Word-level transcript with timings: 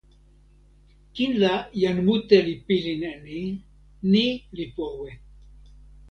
kin 1.15 1.31
la 1.41 1.53
jan 1.81 1.97
mute 2.07 2.37
li 2.47 2.55
pilin 2.67 3.01
e 3.13 3.13
ni: 3.25 3.41
ni 4.11 4.25
li 4.55 4.65
powe. 4.75 5.09